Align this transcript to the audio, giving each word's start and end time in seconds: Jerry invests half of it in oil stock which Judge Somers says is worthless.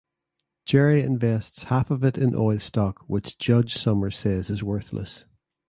Jerry 0.65 1.03
invests 1.03 1.65
half 1.65 1.91
of 1.91 2.03
it 2.03 2.17
in 2.17 2.33
oil 2.33 2.57
stock 2.57 3.03
which 3.05 3.37
Judge 3.37 3.75
Somers 3.75 4.17
says 4.17 4.49
is 4.49 4.63
worthless. 4.63 5.25